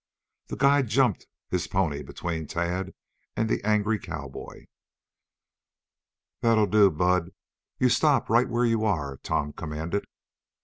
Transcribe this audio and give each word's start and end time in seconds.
The 0.47 0.57
guide 0.57 0.87
jumped 0.87 1.27
his 1.51 1.67
pony 1.67 2.01
between 2.01 2.47
Tad 2.47 2.95
and 3.37 3.47
the 3.47 3.63
angry 3.63 3.99
cowboy. 3.99 4.65
"That'll 6.41 6.65
do, 6.65 6.89
Bud! 6.89 7.29
You 7.77 7.89
stop 7.89 8.27
right 8.27 8.49
where 8.49 8.65
you 8.65 8.83
are!" 8.83 9.17
Tom 9.17 9.53
commanded. 9.53 10.05